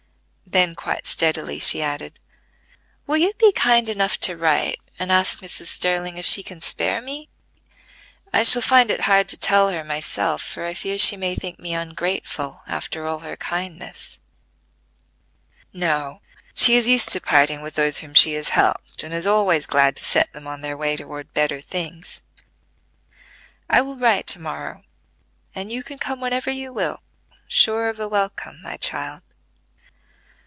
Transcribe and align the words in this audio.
Then 0.53 0.75
quite 0.75 1.07
steadily 1.07 1.59
she 1.59 1.81
added: 1.81 2.19
"Will 3.07 3.15
you 3.15 3.31
be 3.37 3.53
kind 3.53 3.87
enough 3.87 4.19
to 4.19 4.35
write, 4.35 4.81
and 4.99 5.09
ask 5.09 5.39
Mrs. 5.39 5.67
Sterling 5.67 6.17
if 6.17 6.25
she 6.25 6.43
can 6.43 6.59
spare 6.59 7.01
me? 7.01 7.29
I 8.33 8.43
shall 8.43 8.61
find 8.61 8.91
it 8.91 9.01
hard 9.07 9.29
to 9.29 9.37
tell 9.37 9.69
her 9.69 9.81
myself, 9.85 10.41
for 10.41 10.65
I 10.65 10.73
fear 10.73 10.97
she 10.99 11.15
may 11.15 11.35
think 11.35 11.57
me 11.57 11.73
ungrateful 11.73 12.59
after 12.67 13.07
all 13.07 13.19
her 13.19 13.37
kindness." 13.37 14.19
"No: 15.71 16.19
she 16.53 16.75
is 16.75 16.85
used 16.85 17.07
to 17.13 17.21
parting 17.21 17.61
with 17.61 17.75
those 17.75 17.99
whom 17.99 18.13
she 18.13 18.33
has 18.33 18.49
helped, 18.49 19.03
and 19.03 19.13
is 19.13 19.25
always 19.25 19.65
glad 19.65 19.95
to 19.95 20.03
set 20.03 20.33
them 20.33 20.47
on 20.47 20.59
their 20.59 20.75
way 20.75 20.97
toward 20.97 21.33
better 21.33 21.61
things. 21.61 22.23
I 23.69 23.79
will 23.79 23.95
write 23.95 24.27
to 24.27 24.39
morrow, 24.41 24.83
and 25.55 25.71
you 25.71 25.81
can 25.81 25.97
come 25.97 26.19
whenever 26.19 26.51
you 26.51 26.73
will, 26.73 27.03
sure 27.47 27.87
of 27.87 28.01
a 28.01 28.09
welcome, 28.09 28.61
my 28.61 28.75
child." 28.75 29.21